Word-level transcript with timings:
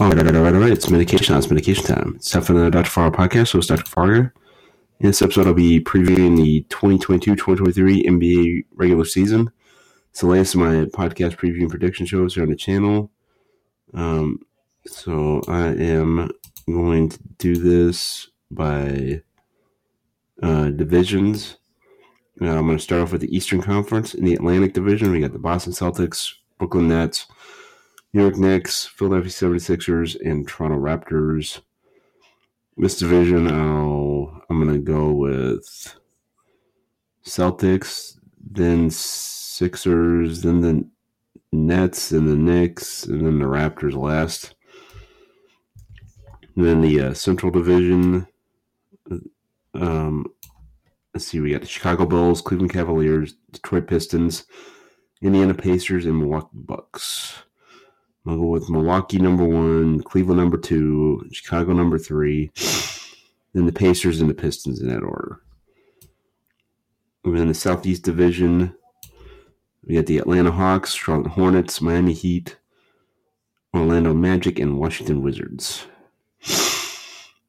All 0.00 0.08
right, 0.08 0.18
all 0.18 0.24
right, 0.24 0.34
all 0.34 0.42
right, 0.42 0.54
all 0.54 0.60
right. 0.60 0.72
It's 0.72 0.90
medication 0.90 1.28
time. 1.28 1.38
It's 1.38 1.48
medication 1.48 1.84
time. 1.84 2.14
It's 2.16 2.28
time 2.28 2.42
for 2.42 2.52
the 2.52 2.68
Dr. 2.68 2.90
Fargo 2.90 3.16
podcast. 3.16 3.46
So 3.50 3.58
it's 3.58 3.68
Dr. 3.68 3.84
Fargo. 3.84 4.28
In 4.98 5.06
this 5.06 5.22
episode, 5.22 5.46
I'll 5.46 5.54
be 5.54 5.78
previewing 5.78 6.36
the 6.36 6.64
2022-2023 6.68 8.04
NBA 8.04 8.64
regular 8.74 9.04
season. 9.04 9.52
It's 10.10 10.22
the 10.22 10.26
last 10.26 10.54
of 10.54 10.60
my 10.62 10.86
podcast 10.86 11.36
preview 11.36 11.60
and 11.60 11.70
prediction 11.70 12.06
shows 12.06 12.34
here 12.34 12.42
on 12.42 12.48
the 12.48 12.56
channel. 12.56 13.12
Um, 13.92 14.40
so 14.84 15.42
I 15.46 15.68
am 15.68 16.28
going 16.66 17.10
to 17.10 17.18
do 17.38 17.54
this 17.54 18.26
by 18.50 19.22
uh, 20.42 20.70
divisions. 20.70 21.58
Uh, 22.40 22.46
I'm 22.46 22.66
going 22.66 22.78
to 22.78 22.82
start 22.82 23.00
off 23.00 23.12
with 23.12 23.20
the 23.20 23.32
Eastern 23.32 23.62
Conference. 23.62 24.12
In 24.12 24.24
the 24.24 24.34
Atlantic 24.34 24.72
Division, 24.72 25.12
we 25.12 25.20
got 25.20 25.32
the 25.32 25.38
Boston 25.38 25.72
Celtics, 25.72 26.32
Brooklyn 26.58 26.88
Nets, 26.88 27.28
New 28.14 28.22
York 28.22 28.36
Knicks, 28.36 28.86
Philadelphia 28.86 29.28
76ers, 29.28 30.16
and 30.24 30.46
Toronto 30.46 30.78
Raptors. 30.78 31.60
This 32.76 32.96
division, 32.96 33.48
I'll, 33.48 34.40
I'm 34.48 34.62
going 34.62 34.72
to 34.72 34.78
go 34.78 35.10
with 35.10 35.96
Celtics, 37.26 38.16
then 38.40 38.88
Sixers, 38.88 40.42
then 40.42 40.60
the 40.60 40.88
Nets, 41.52 42.12
and 42.12 42.28
the 42.28 42.36
Knicks, 42.36 43.04
and 43.04 43.26
then 43.26 43.40
the 43.40 43.46
Raptors 43.46 43.96
last. 43.96 44.54
And 46.54 46.64
then 46.64 46.82
the 46.82 47.00
uh, 47.00 47.14
Central 47.14 47.50
Division, 47.50 48.28
um, 49.74 50.26
let's 51.12 51.26
see, 51.26 51.40
we 51.40 51.50
got 51.50 51.62
the 51.62 51.66
Chicago 51.66 52.06
Bulls, 52.06 52.42
Cleveland 52.42 52.72
Cavaliers, 52.72 53.34
Detroit 53.50 53.88
Pistons, 53.88 54.44
Indiana 55.20 55.52
Pacers, 55.52 56.06
and 56.06 56.16
Milwaukee 56.16 56.46
Bucks. 56.52 57.42
I'll 58.26 58.36
go 58.38 58.46
with 58.46 58.70
Milwaukee 58.70 59.18
number 59.18 59.44
one, 59.44 60.02
Cleveland 60.02 60.40
number 60.40 60.56
two, 60.56 61.28
Chicago 61.30 61.74
number 61.74 61.98
three, 61.98 62.50
then 63.52 63.66
the 63.66 63.72
Pacers 63.72 64.20
and 64.20 64.30
the 64.30 64.34
Pistons 64.34 64.80
in 64.80 64.88
that 64.88 65.02
order. 65.02 65.40
Then 67.22 67.48
the 67.48 67.54
Southeast 67.54 68.02
Division, 68.02 68.74
we 69.86 69.94
got 69.94 70.06
the 70.06 70.18
Atlanta 70.18 70.50
Hawks, 70.50 70.94
Charlotte 70.94 71.32
Hornets, 71.32 71.82
Miami 71.82 72.14
Heat, 72.14 72.56
Orlando 73.74 74.14
Magic, 74.14 74.58
and 74.58 74.78
Washington 74.78 75.22
Wizards. 75.22 75.86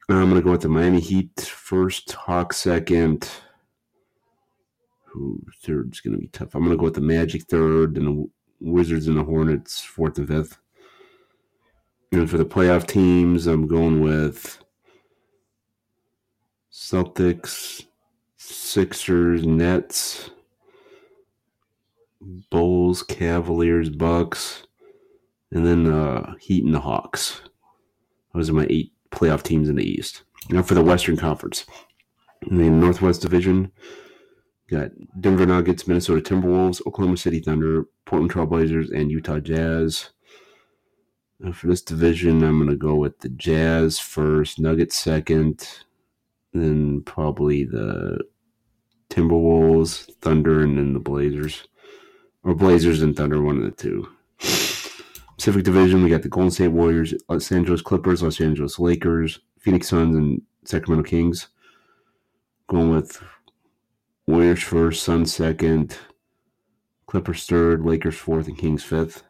I'm 0.09 0.29
going 0.29 0.35
to 0.35 0.41
go 0.41 0.51
with 0.51 0.61
the 0.61 0.69
Miami 0.69 0.99
Heat 0.99 1.39
first, 1.39 2.11
Hawks 2.11 2.57
second. 2.57 3.29
Who 5.05 5.41
third's 5.63 6.01
going 6.01 6.15
to 6.15 6.19
be 6.19 6.27
tough? 6.27 6.53
I'm 6.53 6.63
going 6.63 6.71
to 6.71 6.77
go 6.77 6.83
with 6.83 6.95
the 6.95 7.01
Magic 7.01 7.43
third, 7.43 7.97
and 7.97 8.07
the 8.07 8.29
Wizards 8.59 9.07
and 9.07 9.17
the 9.17 9.23
Hornets 9.23 9.81
fourth 9.81 10.17
and 10.17 10.27
fifth. 10.27 10.57
And 12.15 12.29
for 12.29 12.37
the 12.37 12.45
playoff 12.45 12.87
teams, 12.87 13.45
I'm 13.45 13.67
going 13.67 13.99
with 13.99 14.63
Celtics, 16.71 17.85
Sixers, 18.37 19.45
Nets, 19.45 20.29
Bulls, 22.49 23.03
Cavaliers, 23.03 23.89
Bucks, 23.89 24.65
and 25.51 25.67
then 25.67 25.91
uh, 25.91 26.35
Heat 26.39 26.63
and 26.63 26.73
the 26.73 26.79
Hawks. 26.79 27.41
Those 28.33 28.49
are 28.49 28.53
my 28.53 28.67
eight 28.69 28.93
playoff 29.11 29.43
teams 29.43 29.67
in 29.67 29.75
the 29.75 29.83
East. 29.83 30.23
Now 30.49 30.61
for 30.61 30.73
the 30.73 30.81
Western 30.81 31.17
Conference. 31.17 31.65
In 32.49 32.55
the 32.55 32.69
Northwest 32.69 33.23
Division, 33.23 33.73
got 34.69 34.91
Denver 35.19 35.45
Nuggets, 35.45 35.85
Minnesota 35.85 36.21
Timberwolves, 36.21 36.79
Oklahoma 36.87 37.17
City 37.17 37.41
Thunder, 37.41 37.87
Portland 38.05 38.31
Trailblazers, 38.31 38.97
and 38.97 39.11
Utah 39.11 39.41
Jazz. 39.41 40.11
For 41.53 41.67
this 41.67 41.81
division, 41.81 42.43
I'm 42.43 42.57
going 42.57 42.69
to 42.69 42.77
go 42.77 42.95
with 42.95 43.19
the 43.19 43.29
Jazz 43.29 43.99
first, 43.99 44.57
Nuggets 44.57 44.95
second, 44.95 45.67
then 46.53 47.01
probably 47.01 47.65
the 47.65 48.19
Timberwolves, 49.09 50.09
Thunder, 50.21 50.61
and 50.61 50.77
then 50.77 50.93
the 50.93 50.99
Blazers. 50.99 51.67
Or 52.43 52.55
Blazers 52.55 53.01
and 53.01 53.15
Thunder, 53.15 53.41
one 53.41 53.57
of 53.57 53.63
the 53.63 53.71
two. 53.71 54.07
Pacific 55.35 55.63
Division, 55.63 56.03
we 56.03 56.09
got 56.09 56.21
the 56.21 56.29
Golden 56.29 56.51
State 56.51 56.69
Warriors, 56.69 57.13
Los 57.27 57.51
Angeles 57.51 57.81
Clippers, 57.81 58.23
Los 58.23 58.39
Angeles 58.39 58.79
Lakers, 58.79 59.41
Phoenix 59.59 59.89
Suns, 59.89 60.15
and 60.15 60.41
Sacramento 60.63 61.07
Kings. 61.07 61.49
Going 62.67 62.91
with 62.91 63.21
Warriors 64.25 64.63
first, 64.63 65.03
Suns 65.03 65.35
second, 65.35 65.97
Clippers 67.07 67.45
third, 67.45 67.83
Lakers 67.83 68.15
fourth, 68.15 68.47
and 68.47 68.57
Kings 68.57 68.83
fifth. 68.83 69.23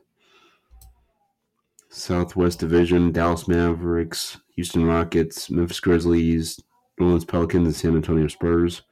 Southwest 2.05 2.59
Division, 2.59 3.11
Dallas 3.11 3.47
Mavericks, 3.47 4.37
Houston 4.55 4.85
Rockets, 4.85 5.49
Memphis 5.49 5.79
Grizzlies, 5.79 6.61
New 6.99 7.07
Orleans 7.07 7.25
Pelicans, 7.25 7.65
and 7.65 7.75
San 7.75 7.95
Antonio 7.95 8.27
Spurs. 8.27 8.83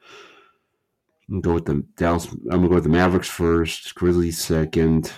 Go 1.40 1.54
with 1.54 1.66
the 1.66 1.84
Dallas. 1.96 2.26
I'm 2.26 2.48
gonna 2.48 2.68
go 2.68 2.74
with 2.74 2.82
the 2.82 2.90
Mavericks 2.90 3.28
first, 3.28 3.94
Grizzlies 3.94 4.38
second, 4.38 5.12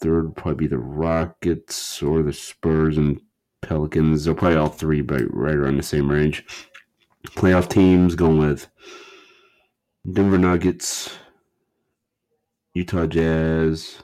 third 0.00 0.34
probably 0.34 0.66
be 0.66 0.66
the 0.66 0.78
Rockets 0.78 2.02
or 2.02 2.22
the 2.22 2.32
Spurs 2.32 2.96
and 2.96 3.20
Pelicans. 3.60 4.24
They're 4.24 4.34
probably 4.34 4.56
all 4.56 4.70
three, 4.70 5.02
but 5.02 5.22
right 5.30 5.56
around 5.56 5.76
the 5.76 5.82
same 5.82 6.10
range. 6.10 6.42
Playoff 7.26 7.68
teams 7.68 8.14
going 8.14 8.38
with 8.38 8.66
Denver 10.10 10.38
Nuggets, 10.38 11.14
Utah 12.72 13.04
Jazz, 13.04 14.02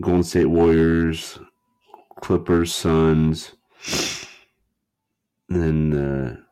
Golden 0.00 0.22
State 0.22 0.46
Warriors, 0.46 1.38
Clippers, 2.20 2.72
Suns, 2.72 3.54
and 5.48 5.62
then 5.62 5.90
the 5.90 6.44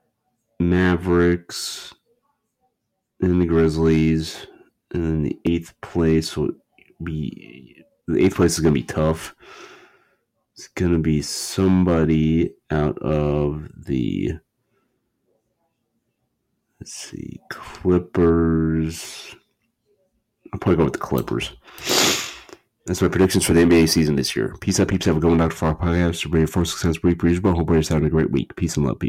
Mavericks, 0.59 1.95
and 3.21 3.41
the 3.41 3.47
Grizzlies, 3.47 4.47
and 4.93 5.05
then 5.05 5.23
the 5.23 5.39
eighth 5.45 5.75
place 5.81 6.37
will 6.37 6.51
be 7.03 7.85
the 8.09 8.25
eighth 8.25 8.37
place 8.37 8.55
is 8.55 8.61
gonna 8.61 8.73
be 8.73 8.83
tough. 8.83 9.35
It's 10.55 10.69
gonna 10.69 10.99
be 10.99 11.23
somebody 11.23 12.55
out 12.71 12.99
of 12.99 13.69
the 13.77 14.33
let's 16.81 16.95
see, 16.95 17.41
Clippers. 17.51 19.37
I'll 20.53 20.59
probably 20.59 20.77
go 20.77 20.85
with 20.85 20.93
the 20.95 20.99
Clippers. 20.99 21.53
That's 22.87 23.03
my 23.03 23.09
predictions 23.09 23.45
for 23.45 23.53
the 23.53 23.63
NBA 23.63 23.89
season 23.89 24.15
this 24.15 24.37
year. 24.37 24.55
Peace 24.61 24.79
out, 24.79 24.87
peeps. 24.87 25.07
Have 25.07 25.17
a 25.17 25.21
good 25.21 25.31
one, 25.31 25.39
Dr. 25.39 25.57
Far 25.57 25.75
Podcast. 25.75 26.23
To 26.23 26.29
bring 26.29 26.43
you 26.43 26.47
four 26.47 26.65
success 26.65 26.99
brief, 26.99 27.19
but 27.43 27.57
hope 27.57 27.69
you're 27.69 27.83
having 27.83 28.05
a 28.05 28.11
great 28.11 28.31
week. 28.31 28.55
Peace 28.55 28.77
and 28.77 28.87
love. 28.87 29.01